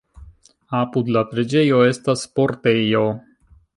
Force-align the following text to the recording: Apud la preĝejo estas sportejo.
Apud 0.77 1.11
la 1.17 1.21
preĝejo 1.33 1.81
estas 1.91 2.25
sportejo. 2.29 3.05